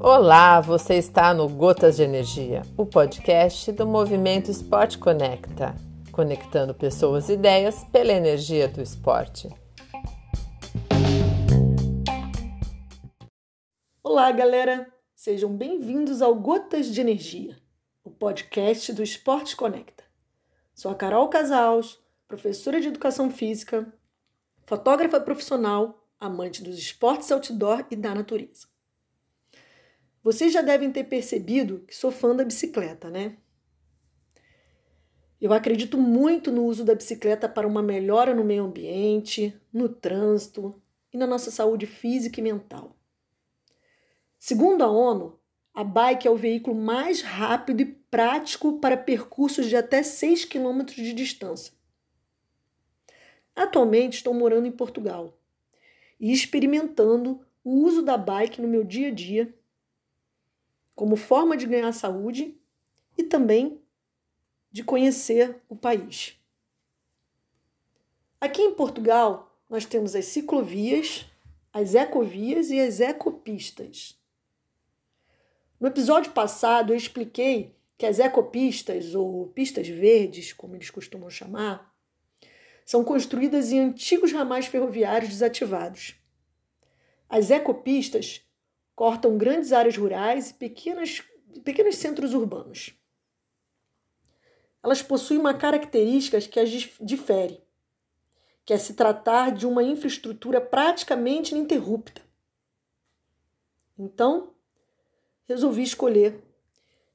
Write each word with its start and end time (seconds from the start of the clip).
Olá, 0.00 0.60
você 0.60 0.94
está 0.94 1.34
no 1.34 1.48
Gotas 1.48 1.96
de 1.96 2.04
Energia, 2.04 2.62
o 2.76 2.86
podcast 2.86 3.72
do 3.72 3.86
Movimento 3.86 4.50
Esporte 4.50 4.98
Conecta, 4.98 5.74
conectando 6.12 6.72
pessoas 6.72 7.28
e 7.28 7.32
ideias 7.32 7.82
pela 7.92 8.12
energia 8.12 8.68
do 8.68 8.80
esporte. 8.80 9.48
Olá, 14.00 14.30
galera! 14.30 14.86
Sejam 15.14 15.54
bem-vindos 15.56 16.22
ao 16.22 16.36
Gotas 16.36 16.86
de 16.86 17.00
Energia, 17.00 17.56
o 18.04 18.10
podcast 18.10 18.92
do 18.92 19.02
Esporte 19.02 19.56
Conecta. 19.56 20.04
Sou 20.72 20.92
a 20.92 20.94
Carol 20.94 21.28
Casals, 21.28 21.98
professora 22.28 22.80
de 22.80 22.88
Educação 22.88 23.28
Física, 23.28 23.92
fotógrafa 24.66 25.20
profissional, 25.20 26.06
amante 26.18 26.62
dos 26.62 26.76
esportes 26.76 27.30
outdoor 27.30 27.86
e 27.90 27.96
da 27.96 28.14
natureza. 28.14 28.66
Vocês 30.22 30.52
já 30.52 30.60
devem 30.60 30.90
ter 30.90 31.04
percebido 31.04 31.84
que 31.86 31.94
sou 31.94 32.10
fã 32.10 32.34
da 32.34 32.44
bicicleta, 32.44 33.08
né? 33.08 33.36
Eu 35.40 35.52
acredito 35.52 35.96
muito 35.96 36.50
no 36.50 36.64
uso 36.64 36.84
da 36.84 36.94
bicicleta 36.94 37.48
para 37.48 37.68
uma 37.68 37.80
melhora 37.80 38.34
no 38.34 38.42
meio 38.42 38.64
ambiente, 38.64 39.54
no 39.72 39.88
trânsito 39.88 40.82
e 41.12 41.16
na 41.16 41.26
nossa 41.26 41.50
saúde 41.50 41.86
física 41.86 42.40
e 42.40 42.42
mental. 42.42 42.96
Segundo 44.38 44.82
a 44.82 44.90
ONU, 44.90 45.38
a 45.72 45.84
bike 45.84 46.26
é 46.26 46.30
o 46.30 46.36
veículo 46.36 46.74
mais 46.74 47.20
rápido 47.20 47.82
e 47.82 47.84
prático 47.84 48.80
para 48.80 48.96
percursos 48.96 49.66
de 49.66 49.76
até 49.76 50.02
6 50.02 50.46
km 50.46 50.84
de 50.86 51.12
distância. 51.12 51.72
Atualmente 53.56 54.18
estou 54.18 54.34
morando 54.34 54.66
em 54.66 54.70
Portugal 54.70 55.34
e 56.20 56.30
experimentando 56.30 57.40
o 57.64 57.70
uso 57.70 58.02
da 58.02 58.18
bike 58.18 58.60
no 58.60 58.68
meu 58.68 58.84
dia 58.84 59.08
a 59.08 59.10
dia 59.10 59.52
como 60.94 61.16
forma 61.16 61.56
de 61.56 61.66
ganhar 61.66 61.90
saúde 61.92 62.54
e 63.16 63.22
também 63.24 63.80
de 64.70 64.84
conhecer 64.84 65.56
o 65.68 65.74
país. 65.74 66.38
Aqui 68.38 68.60
em 68.60 68.74
Portugal, 68.74 69.58
nós 69.70 69.86
temos 69.86 70.14
as 70.14 70.26
ciclovias, 70.26 71.24
as 71.72 71.94
ecovias 71.94 72.70
e 72.70 72.78
as 72.78 73.00
ecopistas. 73.00 74.18
No 75.80 75.88
episódio 75.88 76.32
passado, 76.32 76.92
eu 76.92 76.96
expliquei 76.96 77.74
que 77.96 78.04
as 78.04 78.18
ecopistas, 78.18 79.14
ou 79.14 79.46
pistas 79.48 79.88
verdes, 79.88 80.52
como 80.52 80.74
eles 80.74 80.90
costumam 80.90 81.30
chamar, 81.30 81.95
são 82.86 83.02
construídas 83.02 83.72
em 83.72 83.80
antigos 83.80 84.30
ramais 84.30 84.66
ferroviários 84.66 85.28
desativados. 85.30 86.14
As 87.28 87.50
ecopistas 87.50 88.48
cortam 88.94 89.36
grandes 89.36 89.72
áreas 89.72 89.96
rurais 89.96 90.50
e 90.50 90.54
pequenas, 90.54 91.20
pequenos 91.64 91.96
centros 91.96 92.32
urbanos. 92.32 92.94
Elas 94.84 95.02
possuem 95.02 95.40
uma 95.40 95.52
característica 95.52 96.40
que 96.40 96.60
as 96.60 96.70
difere, 97.00 97.60
que 98.64 98.72
é 98.72 98.78
se 98.78 98.94
tratar 98.94 99.50
de 99.50 99.66
uma 99.66 99.82
infraestrutura 99.82 100.60
praticamente 100.60 101.56
ininterrupta. 101.56 102.22
Então, 103.98 104.54
resolvi 105.48 105.82
escolher. 105.82 106.40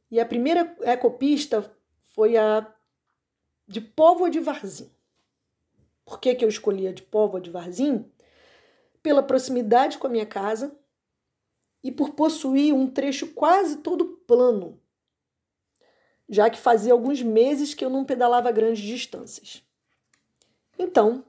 E 0.10 0.20
a 0.20 0.26
primeira 0.26 0.76
ecopista 0.82 1.74
foi 2.04 2.36
a 2.36 2.70
de 3.66 3.80
Póvoa 3.80 4.30
de 4.30 4.42
Varzim. 4.42 4.92
Por 6.12 6.20
que, 6.20 6.36
que 6.36 6.44
eu 6.44 6.50
escolhi 6.50 6.90
a 6.90 6.92
de 6.92 7.04
Póvoa 7.04 7.40
de 7.40 7.50
Varzim? 7.50 8.06
Pela 9.02 9.24
proximidade 9.24 9.98
com 9.98 10.08
a 10.08 10.10
minha 10.10 10.26
casa 10.26 10.78
e 11.82 11.90
por 11.90 12.10
possuir 12.10 12.74
um 12.74 12.86
trecho 12.86 13.28
quase 13.28 13.78
todo 13.78 14.18
plano, 14.28 14.78
já 16.28 16.50
que 16.50 16.60
fazia 16.60 16.92
alguns 16.92 17.22
meses 17.22 17.74
que 17.74 17.86
eu 17.86 17.90
não 17.90 18.04
pedalava 18.04 18.52
grandes 18.52 18.84
distâncias. 18.84 19.64
Então, 20.78 21.24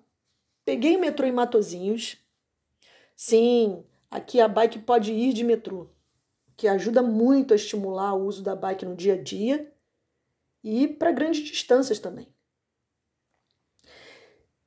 peguei 0.65 0.97
o 0.97 1.01
metrô 1.01 1.29
em 1.29 1.33
Matozinhos. 1.33 2.17
Sim, 3.15 3.85
aqui 4.11 4.41
a 4.41 4.49
bike 4.49 4.81
pode 4.81 5.13
ir 5.13 5.33
de 5.33 5.45
metrô, 5.45 5.91
que 6.57 6.67
ajuda 6.67 7.03
muito 7.03 7.53
a 7.53 7.57
estimular 7.57 8.15
o 8.15 8.27
uso 8.27 8.43
da 8.43 8.57
bike 8.57 8.85
no 8.85 8.97
dia 8.97 9.15
a 9.15 9.23
dia 9.23 9.73
e 10.65 10.89
para 10.89 11.13
grandes 11.13 11.45
distâncias 11.45 12.01
também. 12.01 12.32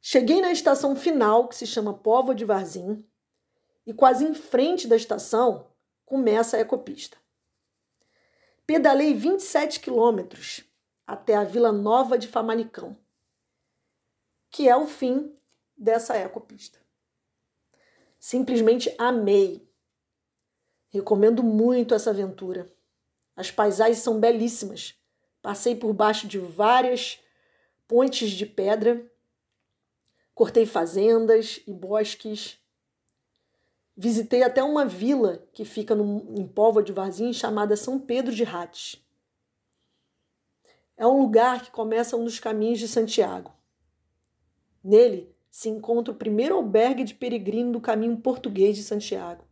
Cheguei 0.08 0.40
na 0.40 0.52
estação 0.52 0.96
final, 0.96 1.48
que 1.48 1.56
se 1.56 1.66
chama 1.66 1.92
Povo 1.92 2.36
de 2.36 2.46
Varzim, 2.46 3.04
e 3.88 3.92
quase 3.92 4.24
em 4.24 4.36
frente 4.36 4.88
da 4.88 4.96
estação 4.96 5.72
começa 6.06 6.56
a 6.56 6.60
ecopista. 6.60 7.18
Pedalei 8.68 9.16
27 9.16 9.80
quilômetros 9.80 10.64
até 11.08 11.34
a 11.34 11.44
Vila 11.44 11.72
Nova 11.72 12.20
de 12.20 12.28
Famalicão, 12.28 12.96
que 14.52 14.70
é 14.70 14.76
o 14.76 14.86
fim 14.86 15.36
dessa 15.76 16.16
ecopista. 16.16 16.78
Simplesmente 18.20 18.94
amei. 19.00 19.68
Recomendo 20.90 21.42
muito 21.42 21.96
essa 21.96 22.12
aventura. 22.12 22.72
As 23.36 23.50
paisagens 23.50 24.04
são 24.04 24.20
belíssimas. 24.20 24.94
Passei 25.42 25.76
por 25.76 25.92
baixo 25.94 26.28
de 26.28 26.38
várias 26.38 27.20
pontes 27.88 28.30
de 28.30 28.46
pedra, 28.46 29.12
cortei 30.36 30.68
fazendas 30.68 31.62
e 31.66 31.74
bosques 31.74 32.60
Visitei 33.98 34.44
até 34.44 34.62
uma 34.62 34.86
vila 34.86 35.48
que 35.54 35.64
fica 35.64 35.96
no, 35.96 36.26
em 36.38 36.46
Póvoa 36.46 36.84
de 36.84 36.92
Varzim 36.92 37.32
chamada 37.32 37.78
São 37.78 37.98
Pedro 37.98 38.36
de 38.36 38.44
Rates. 38.44 39.02
É 40.98 41.08
um 41.08 41.22
lugar 41.22 41.64
que 41.64 41.72
começa 41.72 42.18
um 42.18 42.26
dos 42.26 42.38
caminhos 42.38 42.80
de 42.80 42.90
Santiago. 42.90 43.54
Nele 44.84 45.34
se 45.50 45.70
encontra 45.70 46.14
o 46.14 46.18
primeiro 46.18 46.56
albergue 46.56 47.06
de 47.06 47.16
peregrino 47.16 47.72
do 47.72 47.80
caminho 47.80 48.18
português 48.18 48.76
de 48.76 48.84
Santiago. 48.84 49.46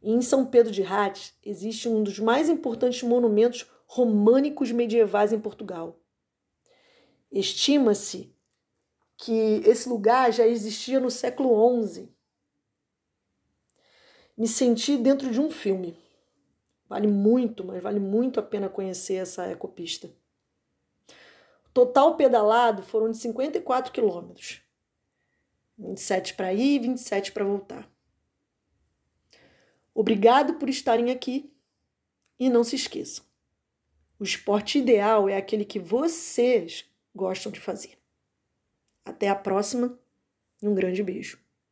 E 0.00 0.12
em 0.12 0.22
São 0.22 0.46
Pedro 0.46 0.70
de 0.70 0.82
Rates 0.82 1.34
existe 1.44 1.88
um 1.88 2.04
dos 2.04 2.20
mais 2.20 2.48
importantes 2.48 3.02
monumentos 3.02 3.68
românicos 3.88 4.70
medievais 4.70 5.32
em 5.32 5.40
Portugal. 5.40 5.98
Estima-se 7.32 8.35
que 9.16 9.62
esse 9.64 9.88
lugar 9.88 10.32
já 10.32 10.46
existia 10.46 11.00
no 11.00 11.10
século 11.10 11.86
XI 11.86 12.08
me 14.36 14.46
senti 14.46 14.96
dentro 14.98 15.30
de 15.30 15.40
um 15.40 15.50
filme. 15.50 15.96
Vale 16.88 17.08
muito, 17.08 17.64
mas 17.64 17.82
vale 17.82 17.98
muito 17.98 18.38
a 18.38 18.42
pena 18.42 18.68
conhecer 18.68 19.14
essa 19.14 19.50
ecopista. 19.50 20.08
O 21.66 21.70
total 21.72 22.16
pedalado 22.16 22.82
foram 22.82 23.10
de 23.10 23.16
54 23.16 23.92
quilômetros. 23.92 24.62
27 25.78 26.34
para 26.34 26.52
ir 26.52 26.76
e 26.76 26.78
27 26.78 27.32
para 27.32 27.44
voltar. 27.44 27.90
Obrigado 29.94 30.54
por 30.54 30.68
estarem 30.68 31.10
aqui 31.10 31.52
e 32.38 32.48
não 32.50 32.62
se 32.62 32.76
esqueçam. 32.76 33.24
O 34.18 34.24
esporte 34.24 34.78
ideal 34.78 35.28
é 35.28 35.36
aquele 35.36 35.64
que 35.64 35.78
vocês 35.78 36.84
gostam 37.14 37.50
de 37.50 37.60
fazer. 37.60 37.98
Até 39.06 39.28
a 39.28 39.34
próxima 39.34 39.98
e 40.60 40.68
um 40.68 40.74
grande 40.74 41.02
beijo. 41.02 41.38